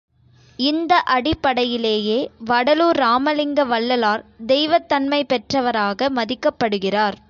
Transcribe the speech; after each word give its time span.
இந்த 0.59 1.01
அடிப்படையிலேயே 1.07 2.17
வடலூர் 2.45 2.99
இராமலிங்க 2.99 3.65
வள்ளலார் 3.65 4.23
தெய்வத் 4.45 4.87
தன்மை 4.87 5.23
பெற்றவராக 5.23 6.09
மதிக்கப்படுகிறார். 6.15 7.17